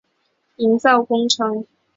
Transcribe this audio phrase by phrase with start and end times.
[0.55, 1.67] 营造工程